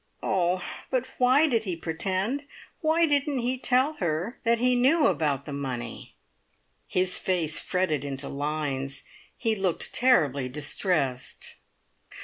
Oh, 0.23 0.63
but 0.89 1.05
why 1.19 1.45
did 1.45 1.65
he 1.65 1.75
pretend? 1.75 2.47
Why 2.79 3.05
didn't 3.05 3.37
he 3.37 3.59
tell 3.59 3.93
her 3.99 4.39
that 4.43 4.57
he 4.57 4.75
knew 4.75 5.05
about 5.05 5.45
the 5.45 5.53
money?" 5.53 6.15
His 6.87 7.19
face 7.19 7.59
fretted 7.59 8.03
into 8.03 8.27
lines. 8.27 9.03
He 9.37 9.53
looked 9.55 9.93
terribly 9.93 10.49
distressed. 10.49 11.57